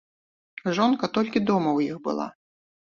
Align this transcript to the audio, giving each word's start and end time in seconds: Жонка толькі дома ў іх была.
Жонка 0.79 1.05
толькі 1.19 1.45
дома 1.53 1.69
ў 1.77 1.95
іх 1.95 2.05
была. 2.11 2.27